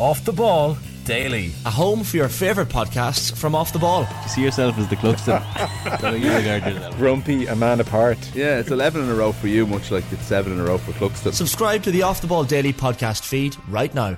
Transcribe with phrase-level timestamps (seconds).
[0.00, 1.52] Off the Ball Daily.
[1.66, 4.08] A home for your favourite podcasts from Off the Ball.
[4.22, 6.00] You see yourself as the Cluxton.
[6.00, 6.96] so you regard yourself.
[6.96, 8.16] Grumpy, a man apart.
[8.34, 10.78] Yeah, it's 11 in a row for you, much like it's 7 in a row
[10.78, 11.34] for Cluxton.
[11.34, 14.12] Subscribe to the Off the Ball Daily podcast feed right now.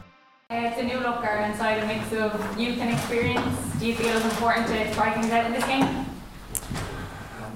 [0.50, 3.58] Uh, it's a new looker inside a mix of youth and experience.
[3.80, 6.06] Do you feel it's important to try things out in this game?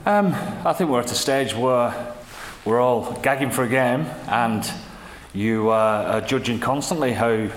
[0.05, 0.35] Um,
[0.67, 2.13] I think we're at a stage where
[2.65, 4.69] we're all gagging for a game and
[5.33, 7.49] you uh, are judging constantly how,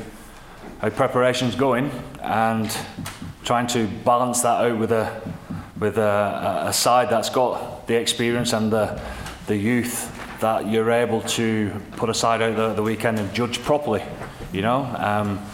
[0.79, 1.91] how preparation's going
[2.21, 2.75] and
[3.43, 5.21] trying to balance that out with a,
[5.79, 9.01] with a, a side that's got the experience and the,
[9.47, 14.03] the youth that you're able to put aside over the, the weekend and judge properly.
[14.53, 15.45] You know, um,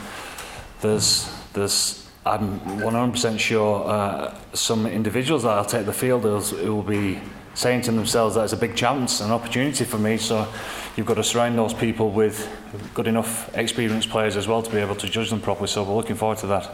[0.82, 6.82] there's there's I'm 100% sure uh, some individuals that I'll take the field who will
[6.82, 7.20] be
[7.56, 10.18] saying to themselves that it's a big chance, an opportunity for me.
[10.18, 10.48] So
[10.96, 12.48] you've got to surround those people with
[12.94, 15.68] good enough experienced players as well to be able to judge them properly.
[15.68, 16.70] So we're looking forward to that.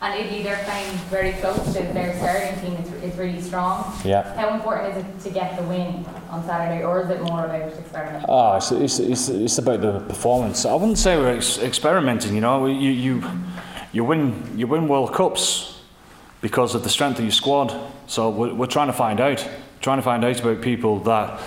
[0.00, 2.74] And Italy, they're playing very close to their starting team.
[2.78, 3.92] It's, it's really strong.
[4.04, 4.32] Yeah.
[4.36, 7.72] How important is it to get the win on Saturday, or is it more about
[7.72, 8.24] experimenting?
[8.28, 10.64] Oh, it's, it's, it's, it's about the performance.
[10.64, 12.36] I wouldn't say we're ex- experimenting.
[12.36, 13.22] You know, you, you
[13.92, 15.80] you win you win World Cups
[16.42, 17.74] because of the strength of your squad.
[18.06, 19.46] So we're, we're trying to find out,
[19.88, 21.40] trying to find out about people that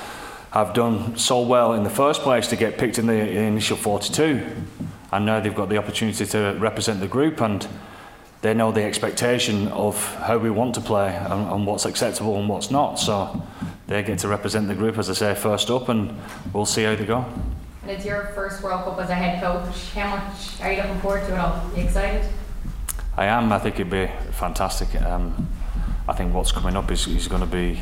[0.50, 4.44] have done so well in the first place to get picked in the initial 42,
[5.12, 7.68] and now they've got the opportunity to represent the group and
[8.42, 12.50] they know the expectation of how we want to play and, and, what's acceptable and
[12.50, 12.96] what's not.
[12.96, 13.44] So
[13.86, 16.12] they get to represent the group, as I say, first up, and
[16.52, 17.24] we'll see how they go.
[17.84, 19.92] And it's your first World Cup as a head coach.
[19.92, 21.54] How much are you looking forward to it all?
[21.54, 22.28] Are you excited?
[23.16, 23.52] I am.
[23.52, 25.00] I think it'd be fantastic.
[25.00, 25.48] Um,
[26.08, 27.80] I think what's coming up is, is going to be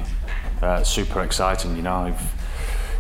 [0.62, 1.76] uh, super exciting.
[1.76, 2.36] You know, if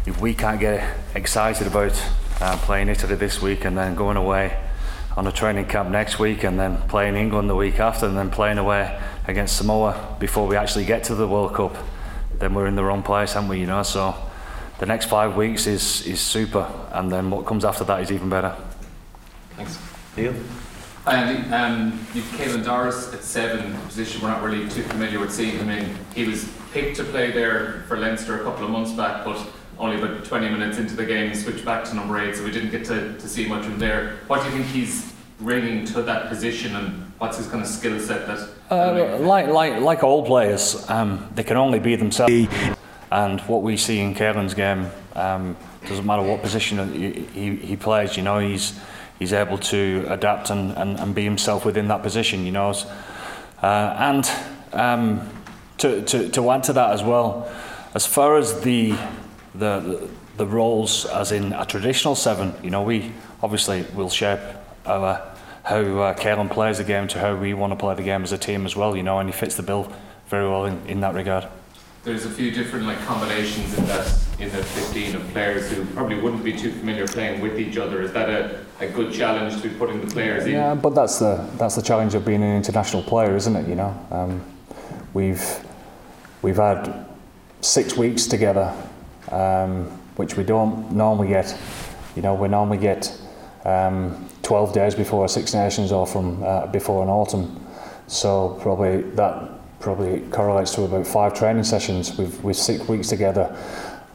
[0.06, 1.94] if we can't get excited about
[2.42, 4.58] uh, playing Italy this week and then going away
[5.18, 8.30] on a training camp next week and then playing England the week after and then
[8.30, 11.76] playing away against Samoa before we actually get to the World Cup,
[12.40, 13.60] then we're in the wrong place, haven't we?
[13.60, 14.16] You know, so
[14.80, 18.30] the next five weeks is is super, and then what comes after that is even
[18.30, 18.56] better.
[19.56, 19.78] Thanks.
[20.16, 20.34] Neil.
[21.10, 25.20] Hi Andy, um, you've Caelan Doris at seven, a position we're not really too familiar
[25.20, 25.98] with seeing him in.
[26.14, 29.44] He was picked to play there for Leinster a couple of months back, but
[29.80, 32.70] only about 20 minutes into the game switched back to number eight, so we didn't
[32.70, 34.20] get to, to see much of him there.
[34.28, 38.00] What do you think he's bringing to that position, and what's his kind of skill
[38.00, 38.48] set that?
[38.70, 42.48] Uh, like like like all players, um, they can only be themselves.
[43.12, 45.58] And what we see in Caelan's game um,
[45.88, 46.94] doesn't matter what position
[47.34, 48.18] he, he, plays.
[48.18, 48.80] You know, he's
[49.18, 52.46] he's able to adapt and, and, and be himself within that position.
[52.46, 52.74] You know,
[53.62, 54.32] uh, and
[54.74, 55.30] um,
[55.78, 57.52] to, to to add to that as well,
[57.94, 58.96] as far as the
[59.56, 60.08] the,
[60.38, 62.54] the roles as in a traditional seven.
[62.64, 64.40] You know, we obviously will shape
[64.86, 65.26] our
[65.64, 68.38] how uh, plays the game to how we want to play the game as a
[68.38, 68.96] team as well.
[68.96, 69.92] You know, and he fits the bill
[70.28, 71.48] very well in, in that regard.
[72.04, 74.08] There's a few different like combinations in that
[74.40, 78.02] in the 15 of players who probably wouldn't be too familiar playing with each other.
[78.02, 80.54] Is that a, a good challenge to be putting the players in?
[80.54, 83.68] Yeah, but that's the that's the challenge of being an international player, isn't it?
[83.68, 84.42] You know, um,
[85.14, 85.46] we've
[86.42, 87.06] we've had
[87.62, 88.74] six weeks together
[89.32, 91.58] um, which we don't normally get.
[92.16, 93.16] You know, we normally get
[93.66, 97.66] um, 12 days before Six Nations or from uh, before an autumn.
[98.08, 102.18] So probably that probably correlates to about five training sessions.
[102.18, 103.56] We've with six weeks together,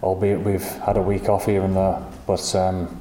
[0.02, 2.02] albeit we've had a week off here and there.
[2.26, 3.00] But um,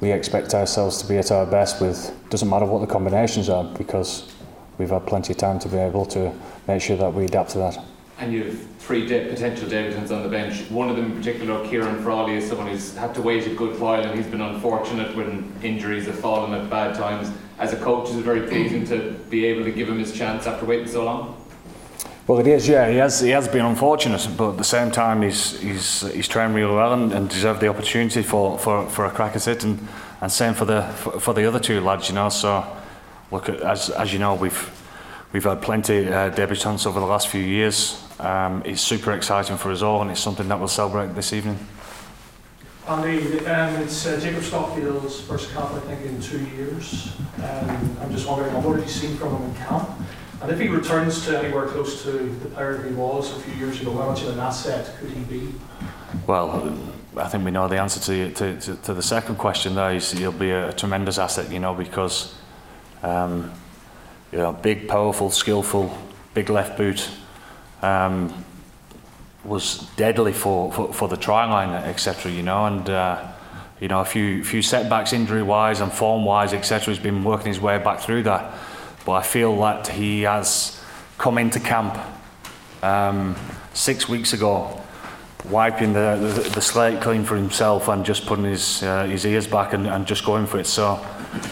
[0.00, 3.64] we expect ourselves to be at our best with doesn't matter what the combinations are
[3.64, 4.32] because
[4.78, 6.32] we've had plenty of time to be able to
[6.68, 7.78] make sure that we adapt to that.
[8.18, 10.70] And you have three de- potential debutants on the bench.
[10.70, 13.78] One of them in particular, Ciarán Frawley, is someone who's had to wait a good
[13.80, 17.32] while and he's been unfortunate when injuries have fallen at bad times.
[17.58, 20.46] As a coach, is it very pleasing to be able to give him his chance
[20.46, 21.40] after waiting so long?
[22.26, 22.88] Well, it is, yeah.
[22.88, 26.54] He has he has been unfortunate, but at the same time, he's he's he's trained
[26.54, 29.86] really well and, and deserved the opportunity for, for, for a crack at it, and,
[30.22, 32.30] and same for the for, for the other two lads, you know.
[32.30, 32.64] So,
[33.30, 34.70] look, as as you know, we've
[35.34, 38.02] we've had plenty uh, debutants over the last few years.
[38.18, 41.58] Um, it's super exciting for us all, and it's something that we'll celebrate this evening.
[42.88, 47.14] Andy, um, it's uh, Jacob Stockdale's first camp, I think, in two years.
[47.36, 49.90] Um, I'm just wondering, what have you seen from him in camp?
[50.44, 53.80] And if he returns to anywhere close to the player he was a few years
[53.80, 55.54] ago, how much of an asset could he be?
[56.26, 56.78] Well,
[57.16, 59.74] I think we know the answer to, to, to, to the second question.
[59.74, 62.34] There is he'll be a, a tremendous asset, you know, because
[63.02, 63.52] um,
[64.32, 65.96] you know, big, powerful, skillful,
[66.34, 67.08] big left boot.
[67.80, 68.44] Um,
[69.44, 72.30] was deadly for, for, for the try line, etc.
[72.30, 73.32] You know, and uh,
[73.80, 76.92] you know, a few few setbacks injury wise and form wise, etc.
[76.92, 78.52] He's been working his way back through that,
[79.04, 80.80] but I feel that he has
[81.18, 81.98] come into camp
[82.82, 83.36] um,
[83.72, 84.80] six weeks ago,
[85.50, 89.46] wiping the, the, the slate clean for himself and just putting his uh, his ears
[89.46, 90.66] back and, and just going for it.
[90.66, 91.04] So.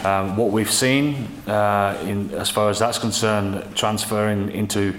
[0.04, 4.94] Um, what we've seen, uh, in, as far as that's concerned, transferring into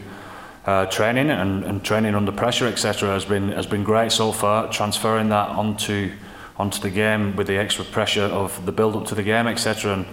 [0.66, 4.70] uh, training and, and training under pressure, etc., has been has been great so far.
[4.72, 6.12] Transferring that onto
[6.58, 10.06] onto the game with the extra pressure of the build up to the game, etc.,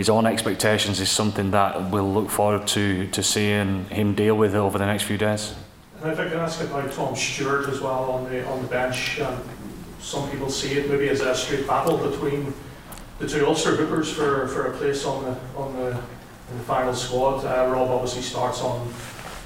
[0.00, 4.54] his own expectations is something that we'll look forward to to seeing him deal with
[4.54, 5.54] over the next few days.
[6.00, 9.20] And if I can ask about Tom Stewart as well on the on the bench,
[9.20, 9.38] um,
[10.00, 12.54] some people see it maybe as a straight battle between
[13.18, 16.94] the two Ulster hookers for, for a place on the on the, in the final
[16.94, 17.44] squad.
[17.44, 18.90] Uh, Rob obviously starts on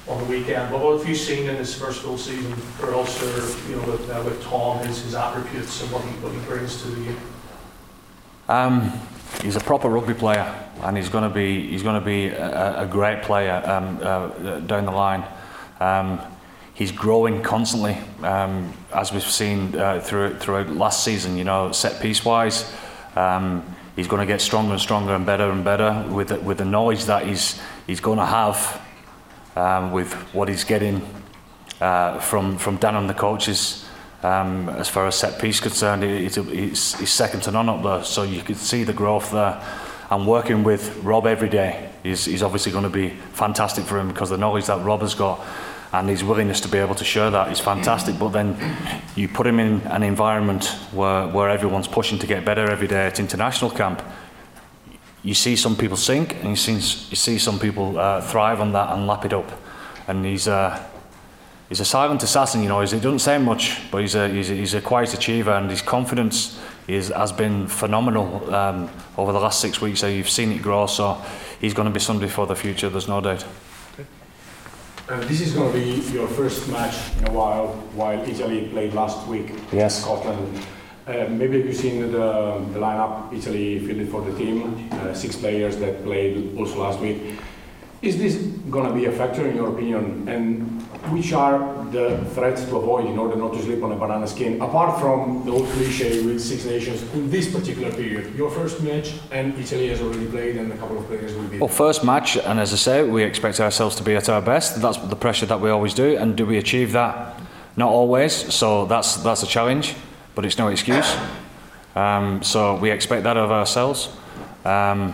[0.07, 0.71] on the weekend.
[0.71, 3.25] But what have you seen in his first full season for Ulster?
[3.69, 6.81] You know, with, uh, with Tom, his, his attributes and what he what he brings
[6.81, 7.21] to the game.
[8.47, 8.93] Um,
[9.41, 10.53] he's a proper rugby player,
[10.83, 14.59] and he's going to be he's going to be a, a great player um, uh,
[14.59, 15.23] down the line.
[15.79, 16.19] Um,
[16.73, 21.37] he's growing constantly, um, as we've seen uh, through, throughout last season.
[21.37, 22.71] You know, set piece wise.
[23.15, 23.63] Um,
[23.95, 26.65] he's going to get stronger and stronger and better and better with the, with the
[26.65, 28.81] knowledge that he's he's going to have
[29.55, 31.01] um, with what he's getting
[31.81, 33.84] uh, from from Dan and the coaches.
[34.25, 38.03] Um, as far as set piece concerned, it's, it's second to none up there.
[38.03, 39.61] So you can see the growth there.
[40.09, 44.07] And working with Rob every day is, is obviously going to be fantastic for him
[44.07, 45.45] because the knowledge that Rob has got
[45.93, 48.17] and his willingness to be able to share that is fantastic.
[48.17, 48.57] But then
[49.15, 53.05] you put him in an environment where, where everyone's pushing to get better every day
[53.05, 54.01] at international camp.
[55.21, 58.73] You see some people sink, and you see, you see some people uh, thrive on
[58.73, 59.51] that and lap it up.
[60.07, 60.87] And he's a,
[61.69, 62.81] he's a silent assassin, you know.
[62.81, 65.81] He doesn't say much, but he's a, he's a, he's a quiet achiever, and his
[65.81, 69.99] confidence is, has been phenomenal um, over the last six weeks.
[69.99, 70.87] So you've seen it grow.
[70.87, 71.21] So
[71.59, 72.89] he's going to be somebody for the future.
[72.89, 73.45] There's no doubt.
[75.07, 78.93] Uh, this is going to be your first match in a while, while Italy played
[78.93, 80.01] last week yes.
[80.01, 80.59] Scotland.
[81.05, 82.07] Uh, maybe you've seen the,
[82.73, 87.39] the lineup Italy fielded for the team, uh, six players that played also last week.
[88.01, 88.37] Is this
[88.71, 90.27] going to be a factor in your opinion?
[90.27, 94.27] And which are the threats to avoid in order not to sleep on a banana
[94.27, 98.35] skin, apart from the old cliche with Six Nations in this particular period?
[98.35, 101.59] Your first match, and Italy has already played, and a couple of players will be.
[101.59, 104.81] Well, first match, and as I say, we expect ourselves to be at our best.
[104.81, 107.39] That's the pressure that we always do, and do we achieve that?
[107.77, 108.33] Not always.
[108.53, 109.95] So that's that's a challenge,
[110.33, 111.15] but it's no excuse.
[111.95, 114.09] Um, so we expect that of ourselves.
[114.65, 115.13] Um,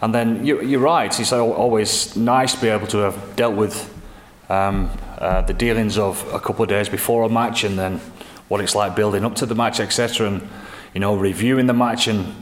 [0.00, 3.92] and then you, you're right, it's always nice to be able to have dealt with
[4.48, 7.98] um, uh, the dealings of a couple of days before a match and then
[8.48, 10.28] what it's like building up to the match, etc.
[10.28, 10.48] And,
[10.94, 12.34] you know, reviewing the match and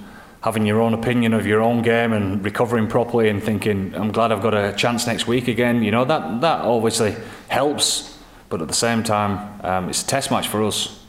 [0.43, 4.31] having your own opinion of your own game and recovering properly and thinking, I'm glad
[4.31, 5.82] I've got a chance next week again.
[5.82, 7.17] You know, that, that obviously
[7.49, 8.19] helps,
[8.49, 11.02] but at the same time, um, it's a test match for us.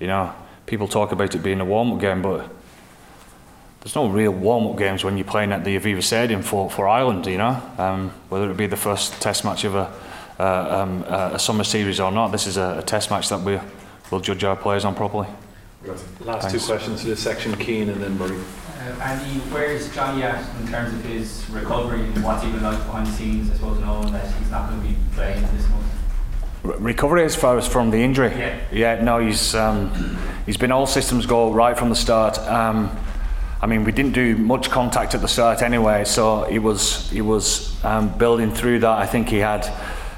[0.00, 0.32] You know,
[0.66, 2.48] people talk about it being a warm up game, but
[3.80, 7.26] there's no real warm-up games when you're playing at the Aviva Stadium for, for Ireland,
[7.26, 9.92] you know, um, whether it be the first test match of a,
[10.38, 12.28] uh, um, a summer series or not.
[12.28, 13.58] This is a, a test match that we
[14.10, 15.28] will judge our players on properly.
[15.84, 16.52] Last Thanks.
[16.52, 18.38] two questions to this section, Keane and then Murray.
[18.78, 22.62] Uh, Andy, where is Johnny at in terms of his recovery and what's he been
[22.62, 25.68] like behind the scenes, I suppose, knowing that he's not going to be playing this
[25.68, 25.78] month?
[26.64, 28.30] recovery as far as from the injury.
[28.30, 28.60] Yeah.
[28.72, 29.02] Yeah.
[29.02, 32.38] No, he's um, he's been all systems go right from the start.
[32.40, 32.90] Um,
[33.60, 37.20] I mean, we didn't do much contact at the start anyway, so he was he
[37.20, 38.98] was um, building through that.
[38.98, 39.66] I think he had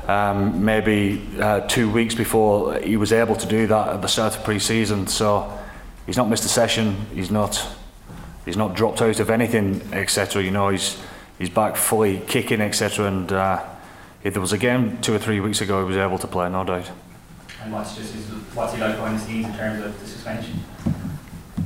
[0.08, 4.36] um, maybe uh, two weeks before he was able to do that at the start
[4.36, 5.06] of pre-season.
[5.06, 5.58] So
[6.06, 7.06] he's not missed a session.
[7.14, 7.66] He's not
[8.44, 10.42] he's not dropped out of anything, etc.
[10.42, 11.00] You know, he's
[11.38, 13.06] he's back fully kicking, etc.
[13.06, 13.64] And uh,
[14.22, 16.48] if there was a game two or three weeks ago, he was able to play,
[16.50, 16.90] no doubt.
[17.62, 20.60] And what's just his, what's he like behind the scenes in terms of the suspension?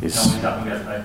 [0.01, 1.05] He's, no, he's not going to play.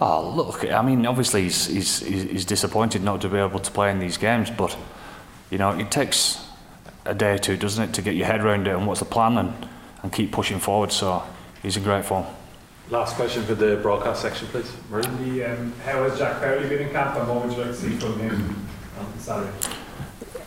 [0.00, 3.90] Oh, look, I mean, obviously he's, he's, he's disappointed not to be able to play
[3.90, 4.76] in these games, but,
[5.50, 6.43] you know, it takes
[7.04, 9.06] a day or two, doesn't it, to get your head around it and what's the
[9.06, 9.68] plan and,
[10.02, 10.92] and keep pushing forward.
[10.92, 11.22] So
[11.62, 12.24] he's in great form.
[12.90, 14.70] Last question for the broadcast section, please.
[14.92, 17.74] Andy, um, how has Jack Crowley been in camp and what would you like to
[17.74, 18.66] see from him
[18.98, 19.52] on Saturday?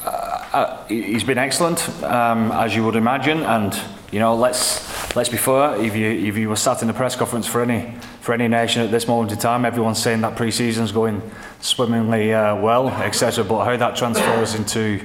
[0.06, 0.10] Uh,
[0.54, 3.80] uh, he's been excellent, um, as you would imagine, and
[4.12, 5.76] you know, let's let's be fair.
[5.84, 8.82] If you if you were sat in the press conference for any for any nation
[8.84, 11.22] at this moment in time, everyone's saying that pre-season's going
[11.60, 13.44] swimmingly uh, well, etc.
[13.44, 15.02] But how that transfers into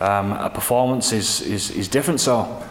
[0.00, 2.20] um, a performance is, is is different.
[2.20, 2.62] So,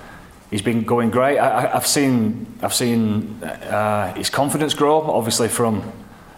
[0.49, 1.37] he's been going great.
[1.37, 5.81] I, I've seen I've seen uh, his confidence grow, obviously from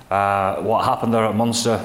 [0.09, 1.79] uh, what happened there at Munster.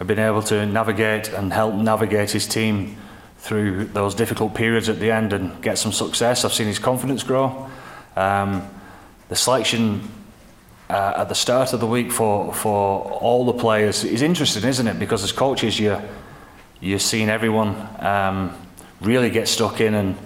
[0.00, 2.96] I've been able to navigate and help navigate his team
[3.38, 6.44] through those difficult periods at the end and get some success.
[6.44, 7.68] I've seen his confidence grow.
[8.16, 8.68] Um,
[9.28, 10.08] the selection
[10.90, 14.86] uh, at the start of the week for, for all the players is interesting, isn't
[14.86, 14.98] it?
[14.98, 16.02] Because as coaches, you're,
[16.80, 18.56] you're seeing everyone um,
[19.00, 20.16] really get stuck in and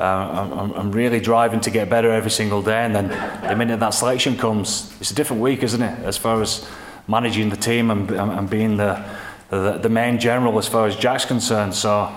[0.00, 2.84] uh, I'm, I'm really driving to get better every single day.
[2.84, 3.08] And then
[3.42, 6.04] the minute that selection comes, it's a different week, isn't it?
[6.04, 6.68] As far as
[7.08, 9.04] managing the team and, and being the,
[9.50, 11.74] the, the main general as far as Jack's concerned.
[11.74, 12.12] So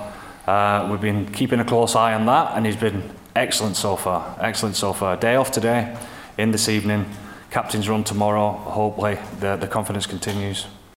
[0.45, 4.37] uh, we've been keeping a close eye on that, and he's been excellent so far.
[4.39, 5.17] Excellent so far.
[5.17, 5.97] Day off today,
[6.37, 7.05] in this evening.
[7.49, 8.51] Captain's run tomorrow.
[8.51, 10.65] Hopefully, the, the confidence continues.